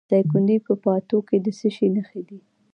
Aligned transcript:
د 0.03 0.03
دایکنډي 0.11 0.57
په 0.67 0.73
پاتو 0.83 1.17
کې 1.27 1.37
د 1.45 1.47
څه 1.59 1.67
شي 1.75 1.87
نښې 1.95 2.21
دي؟ 2.29 2.39